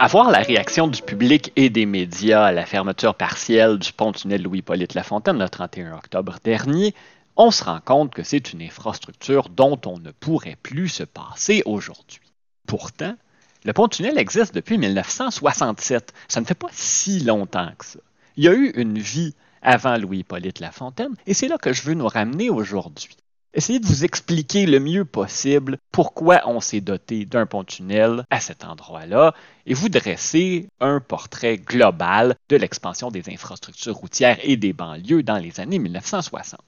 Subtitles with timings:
[0.00, 4.40] À voir la réaction du public et des médias à la fermeture partielle du pont-tunnel
[4.42, 6.94] Louis-Polyte Lafontaine le 31 octobre dernier,
[7.36, 11.64] on se rend compte que c'est une infrastructure dont on ne pourrait plus se passer
[11.66, 12.20] aujourd'hui.
[12.68, 13.16] Pourtant,
[13.64, 16.12] le pont-tunnel existe depuis 1967.
[16.28, 17.98] Ça ne fait pas si longtemps que ça.
[18.36, 21.94] Il y a eu une vie avant Louis-Polyte Lafontaine et c'est là que je veux
[21.94, 23.16] nous ramener aujourd'hui.
[23.54, 28.62] Essayez de vous expliquer le mieux possible pourquoi on s'est doté d'un pont-tunnel à cet
[28.62, 29.32] endroit-là
[29.64, 35.38] et vous dresser un portrait global de l'expansion des infrastructures routières et des banlieues dans
[35.38, 36.60] les années 1960.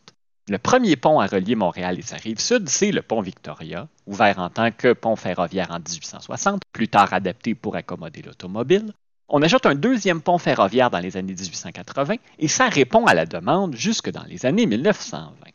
[0.48, 4.38] Le premier pont à relier Montréal et sa rive sud, c'est le pont Victoria, ouvert
[4.38, 8.94] en tant que pont ferroviaire en 1860, plus tard adapté pour accommoder l'automobile.
[9.28, 13.26] On ajoute un deuxième pont ferroviaire dans les années 1880 et ça répond à la
[13.26, 15.50] demande jusque dans les années 1920.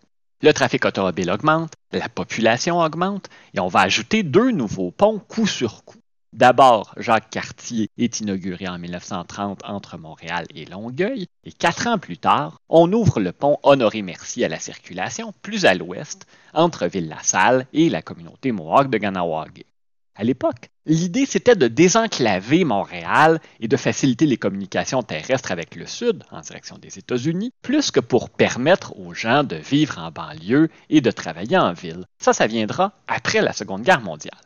[0.45, 5.47] Le trafic automobile augmente, la population augmente et on va ajouter deux nouveaux ponts coup
[5.47, 5.97] sur coup.
[6.33, 12.19] D'abord, Jacques Cartier est inauguré en 1930 entre Montréal et Longueuil, et quatre ans plus
[12.19, 17.89] tard, on ouvre le pont Honoré-Mercier à la circulation, plus à l'ouest, entre Ville-la-Salle et
[17.89, 19.65] la communauté Mohawk de Ganawagé.
[20.13, 25.85] À l'époque, l'idée c'était de désenclaver Montréal et de faciliter les communications terrestres avec le
[25.85, 30.69] sud, en direction des États-Unis, plus que pour permettre aux gens de vivre en banlieue
[30.89, 32.05] et de travailler en ville.
[32.19, 34.39] Ça, ça viendra après la Seconde Guerre mondiale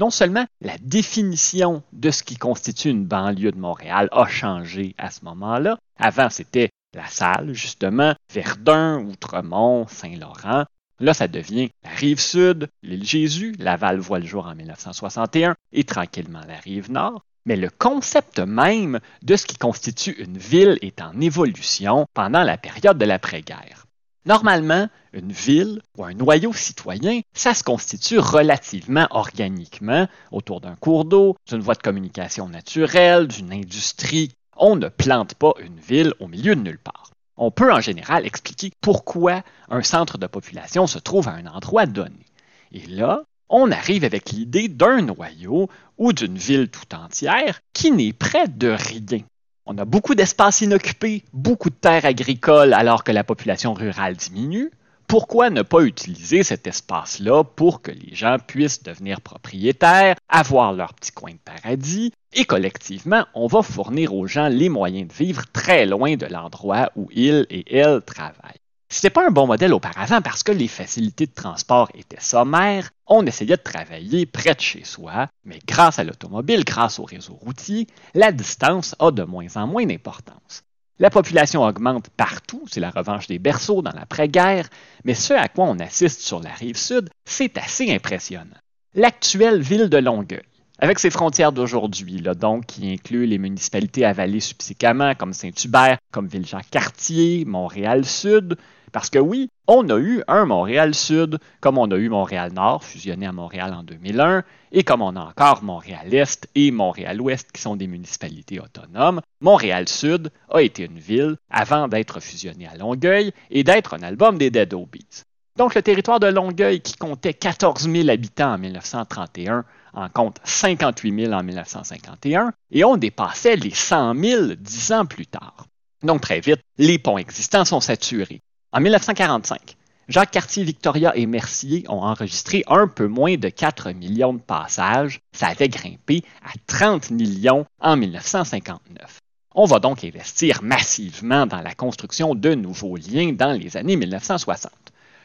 [0.00, 5.10] non seulement la définition de ce qui constitue une banlieue de Montréal a changé à
[5.10, 5.78] ce moment-là.
[5.98, 10.64] Avant, c'était la Salle, justement, Verdun, Outremont, Saint-Laurent.
[11.00, 15.84] Là, ça devient la rive sud, l'île Jésus, Laval voit le jour en 1961 et
[15.84, 17.24] tranquillement la rive nord.
[17.46, 22.58] Mais le concept même de ce qui constitue une ville est en évolution pendant la
[22.58, 23.86] période de l'après-guerre.
[24.26, 31.06] Normalement, une ville ou un noyau citoyen, ça se constitue relativement organiquement autour d'un cours
[31.06, 34.32] d'eau, d'une voie de communication naturelle, d'une industrie.
[34.54, 37.10] On ne plante pas une ville au milieu de nulle part.
[37.42, 41.86] On peut en général expliquer pourquoi un centre de population se trouve à un endroit
[41.86, 42.26] donné.
[42.70, 48.12] Et là, on arrive avec l'idée d'un noyau ou d'une ville tout entière qui n'est
[48.12, 49.24] près de rien.
[49.64, 54.70] On a beaucoup d'espaces inoccupés, beaucoup de terres agricoles alors que la population rurale diminue.
[55.10, 60.94] Pourquoi ne pas utiliser cet espace-là pour que les gens puissent devenir propriétaires, avoir leur
[60.94, 65.42] petit coin de paradis, et collectivement, on va fournir aux gens les moyens de vivre
[65.52, 68.60] très loin de l'endroit où ils et elles travaillent.
[68.88, 73.26] C'était pas un bon modèle auparavant parce que les facilités de transport étaient sommaires, on
[73.26, 77.88] essayait de travailler près de chez soi, mais grâce à l'automobile, grâce au réseau routier,
[78.14, 80.62] la distance a de moins en moins d'importance.
[81.00, 84.68] La population augmente partout, c'est la revanche des berceaux dans l'après-guerre,
[85.04, 88.58] mais ce à quoi on assiste sur la rive sud, c'est assez impressionnant.
[88.92, 90.42] L'actuelle ville de Longueuil,
[90.80, 97.44] avec ses frontières d'aujourd'hui, donc qui incluent les municipalités avalées subséquemment comme Saint-Hubert, comme Ville-Jean-Cartier,
[97.44, 98.56] Montréal-Sud,
[98.90, 103.32] parce que oui, on a eu un Montréal-Sud, comme on a eu Montréal-Nord, fusionné à
[103.32, 104.42] Montréal en 2001,
[104.72, 109.20] et comme on a encore Montréal-Est et Montréal-Ouest, qui sont des municipalités autonomes.
[109.42, 114.50] Montréal-Sud a été une ville avant d'être fusionné à Longueuil et d'être un album des
[114.50, 115.24] Dead Obies.
[115.56, 119.64] Donc le territoire de Longueuil, qui comptait 14 000 habitants en 1931,
[119.94, 125.26] en compte 58 000 en 1951, et on dépassait les 100 000 dix ans plus
[125.26, 125.66] tard.
[126.02, 128.40] Donc très vite, les ponts existants sont saturés.
[128.72, 129.76] En 1945,
[130.08, 135.20] Jacques Cartier, Victoria et Mercier ont enregistré un peu moins de 4 millions de passages.
[135.32, 139.20] Ça avait grimpé à 30 millions en 1959.
[139.54, 144.72] On va donc investir massivement dans la construction de nouveaux liens dans les années 1960.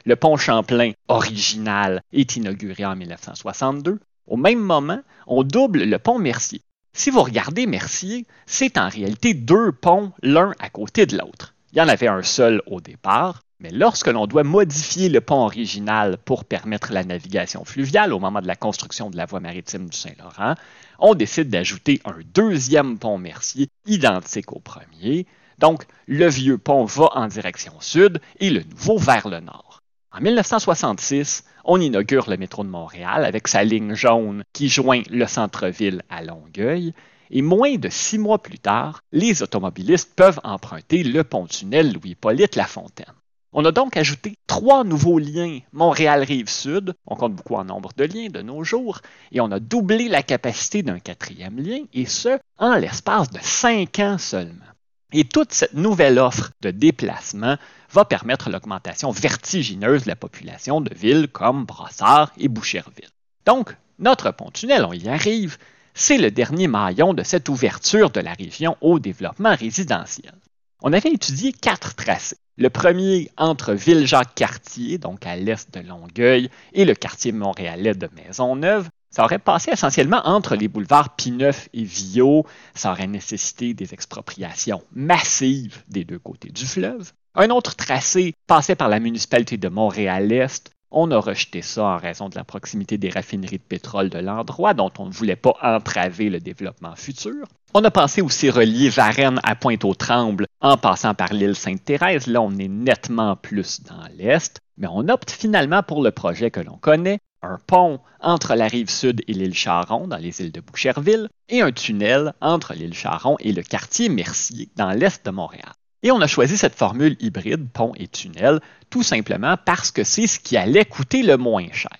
[0.05, 3.99] Le pont Champlain, original, est inauguré en 1962.
[4.27, 6.61] Au même moment, on double le pont Mercier.
[6.93, 11.53] Si vous regardez Mercier, c'est en réalité deux ponts l'un à côté de l'autre.
[11.73, 15.45] Il y en avait un seul au départ, mais lorsque l'on doit modifier le pont
[15.45, 19.89] original pour permettre la navigation fluviale au moment de la construction de la voie maritime
[19.89, 20.55] du Saint-Laurent,
[20.99, 25.27] on décide d'ajouter un deuxième pont Mercier identique au premier.
[25.59, 29.74] Donc, le vieux pont va en direction sud et le nouveau vers le nord.
[30.17, 35.27] En 1966, on inaugure le métro de Montréal avec sa ligne jaune qui joint le
[35.27, 36.93] centre-ville à Longueuil
[37.31, 43.13] et moins de six mois plus tard, les automobilistes peuvent emprunter le pont-tunnel Louis-Polyte Lafontaine.
[43.51, 48.29] On a donc ajouté trois nouveaux liens Montréal-Rive-Sud, on compte beaucoup en nombre de liens
[48.29, 49.01] de nos jours,
[49.33, 53.99] et on a doublé la capacité d'un quatrième lien, et ce, en l'espace de cinq
[53.99, 54.74] ans seulement.
[55.17, 57.55] Et toute cette nouvelle offre de déplacement
[57.89, 63.07] va permettre l'augmentation vertigineuse de la population de villes comme Brossard et Boucherville.
[63.45, 65.57] Donc, notre pont-tunnel, on y arrive,
[65.93, 70.33] c'est le dernier maillon de cette ouverture de la région au développement résidentiel.
[70.81, 72.35] On avait étudié quatre tracés.
[72.57, 78.89] Le premier entre Ville-Jacques-Cartier, donc à l'est de Longueuil, et le quartier montréalais de Maisonneuve.
[79.15, 82.45] Ça aurait passé essentiellement entre les boulevards Pineuf et Viau.
[82.73, 87.13] Ça aurait nécessité des expropriations massives des deux côtés du fleuve.
[87.33, 90.71] Un autre tracé passait par la municipalité de Montréal-Est.
[90.91, 94.73] On a rejeté ça en raison de la proximité des raffineries de pétrole de l'endroit
[94.73, 97.47] dont on ne voulait pas entraver le développement futur.
[97.73, 102.27] On a pensé aussi relier Varennes à Pointe-aux-Trembles en passant par l'île Sainte-Thérèse.
[102.27, 106.59] Là, on est nettement plus dans l'est, mais on opte finalement pour le projet que
[106.59, 110.61] l'on connaît, un pont entre la rive sud et l'île Charon dans les îles de
[110.61, 115.71] Boucherville et un tunnel entre l'île Charon et le quartier Mercier dans l'est de Montréal.
[116.03, 118.59] Et on a choisi cette formule hybride, pont et tunnel,
[118.89, 121.97] tout simplement parce que c'est ce qui allait coûter le moins cher.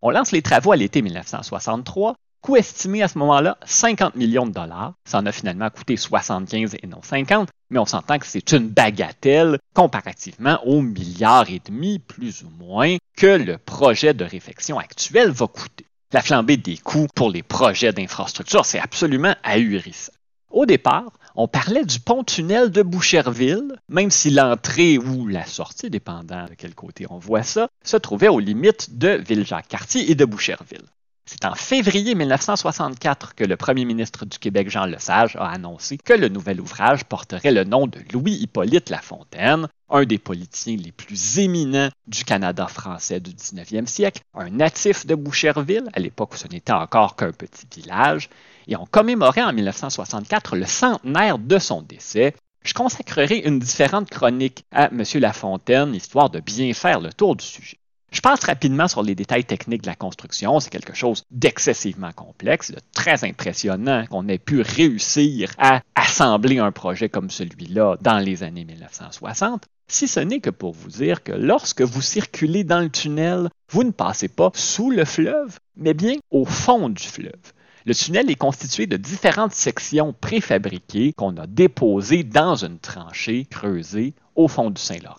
[0.00, 4.52] On lance les travaux à l'été 1963, coût estimé à ce moment-là 50 millions de
[4.52, 4.94] dollars.
[5.04, 8.68] Ça en a finalement coûté 75 et non 50, mais on s'entend que c'est une
[8.68, 15.32] bagatelle comparativement aux milliards et demi, plus ou moins, que le projet de réfection actuel
[15.32, 15.84] va coûter.
[16.12, 20.12] La flambée des coûts pour les projets d'infrastructure, c'est absolument ahurissant.
[20.52, 26.44] Au départ, on parlait du pont-tunnel de Boucherville, même si l'entrée ou la sortie, dépendant
[26.44, 30.86] de quel côté on voit ça, se trouvait aux limites de Ville-Jacques-Cartier et de Boucherville.
[31.30, 36.14] C'est en février 1964 que le premier ministre du Québec, Jean Lesage, a annoncé que
[36.14, 41.90] le nouvel ouvrage porterait le nom de Louis-Hippolyte Lafontaine, un des politiciens les plus éminents
[42.06, 46.72] du Canada français du 19e siècle, un natif de Boucherville, à l'époque où ce n'était
[46.72, 48.30] encore qu'un petit village,
[48.66, 52.34] et on commémorait en 1964 le centenaire de son décès.
[52.64, 55.02] Je consacrerai une différente chronique à M.
[55.16, 57.78] Lafontaine, histoire de bien faire le tour du sujet.
[58.10, 60.60] Je passe rapidement sur les détails techniques de la construction.
[60.60, 66.72] C'est quelque chose d'excessivement complexe, de très impressionnant qu'on ait pu réussir à assembler un
[66.72, 69.64] projet comme celui-là dans les années 1960.
[69.88, 73.84] Si ce n'est que pour vous dire que lorsque vous circulez dans le tunnel, vous
[73.84, 77.52] ne passez pas sous le fleuve, mais bien au fond du fleuve.
[77.84, 84.14] Le tunnel est constitué de différentes sections préfabriquées qu'on a déposées dans une tranchée creusée
[84.34, 85.16] au fond du Saint-Laurent.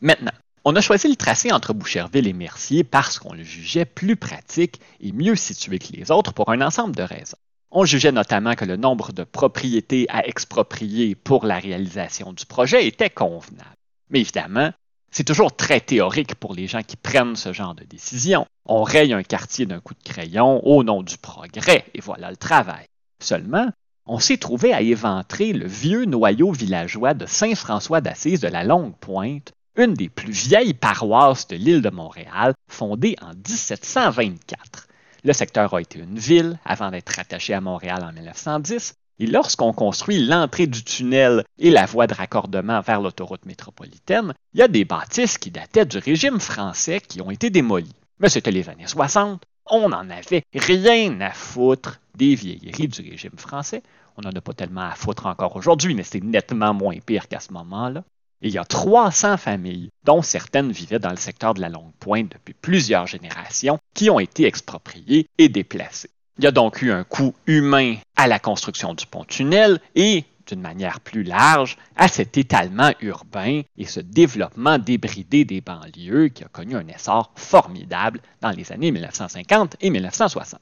[0.00, 0.32] Maintenant,
[0.70, 4.82] on a choisi le tracé entre Boucherville et Mercier parce qu'on le jugeait plus pratique
[5.00, 7.38] et mieux situé que les autres pour un ensemble de raisons.
[7.70, 12.86] On jugeait notamment que le nombre de propriétés à exproprier pour la réalisation du projet
[12.86, 13.64] était convenable.
[14.10, 14.70] Mais évidemment,
[15.10, 18.44] c'est toujours très théorique pour les gens qui prennent ce genre de décision.
[18.66, 22.36] On raye un quartier d'un coup de crayon au nom du progrès, et voilà le
[22.36, 22.84] travail.
[23.20, 23.70] Seulement,
[24.04, 28.96] on s'est trouvé à éventrer le vieux noyau villageois de Saint-François d'Assise de la Longue
[29.00, 34.88] Pointe, une des plus vieilles paroisses de l'île de Montréal, fondée en 1724.
[35.24, 39.72] Le secteur a été une ville avant d'être rattaché à Montréal en 1910, et lorsqu'on
[39.72, 44.68] construit l'entrée du tunnel et la voie de raccordement vers l'autoroute métropolitaine, il y a
[44.68, 47.94] des bâtisses qui dataient du régime français qui ont été démolies.
[48.20, 53.36] Mais c'était les années 60, on n'en avait rien à foutre des vieilleries du régime
[53.36, 53.82] français.
[54.16, 57.40] On n'en a pas tellement à foutre encore aujourd'hui, mais c'est nettement moins pire qu'à
[57.40, 58.04] ce moment-là.
[58.40, 62.30] Il y a 300 familles, dont certaines vivaient dans le secteur de la Longue Pointe
[62.32, 66.10] depuis plusieurs générations, qui ont été expropriées et déplacées.
[66.38, 70.60] Il y a donc eu un coût humain à la construction du pont-tunnel et, d'une
[70.60, 76.48] manière plus large, à cet étalement urbain et ce développement débridé des banlieues qui a
[76.48, 80.60] connu un essor formidable dans les années 1950 et 1960.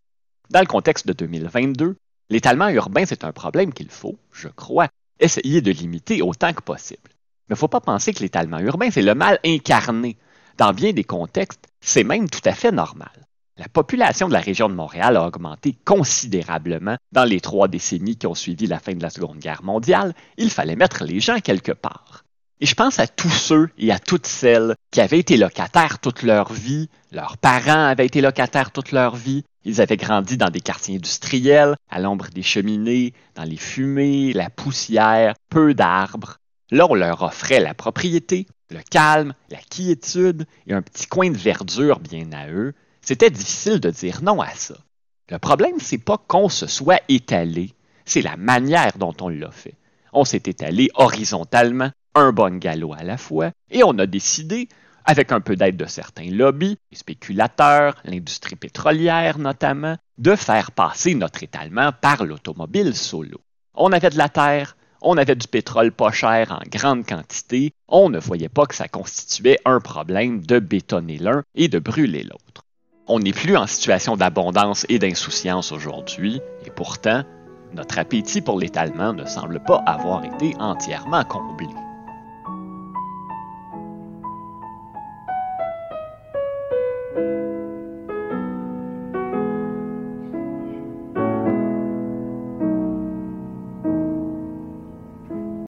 [0.49, 1.97] Dans le contexte de 2022,
[2.31, 4.89] l'étalement urbain, c'est un problème qu'il faut, je crois,
[5.21, 7.11] essayer de limiter autant que possible.
[7.49, 10.17] Mais il ne faut pas penser que l'étalement urbain, c'est le mal incarné.
[10.59, 13.27] Dans bien des contextes, c'est même tout à fait normal.
[13.59, 18.27] La population de la région de Montréal a augmenté considérablement dans les trois décennies qui
[18.27, 20.15] ont suivi la fin de la Seconde Guerre mondiale.
[20.37, 22.25] Il fallait mettre les gens quelque part.
[22.61, 26.23] Et je pense à tous ceux et à toutes celles qui avaient été locataires toute
[26.23, 30.61] leur vie, leurs parents avaient été locataires toute leur vie, ils avaient grandi dans des
[30.61, 36.39] quartiers industriels, à l'ombre des cheminées, dans les fumées, la poussière, peu d'arbres.
[36.71, 41.37] Là, on leur offrait la propriété, le calme, la quiétude et un petit coin de
[41.37, 44.75] verdure bien à eux, c'était difficile de dire non à ça.
[45.29, 47.73] Le problème, c'est pas qu'on se soit étalé,
[48.05, 49.75] c'est la manière dont on l'a fait.
[50.13, 54.69] On s'est étalé horizontalement, un bon galop à la fois, et on a décidé,
[55.05, 61.15] avec un peu d'aide de certains lobbies, les spéculateurs, l'industrie pétrolière notamment, de faire passer
[61.15, 63.41] notre étalement par l'automobile solo.
[63.75, 64.77] On avait de la terre,
[65.07, 68.89] on avait du pétrole pas cher en grande quantité, on ne voyait pas que ça
[68.89, 72.65] constituait un problème de bétonner l'un et de brûler l'autre.
[73.07, 77.23] On n'est plus en situation d'abondance et d'insouciance aujourd'hui, et pourtant,
[77.73, 81.69] notre appétit pour l'étalement ne semble pas avoir été entièrement comblé.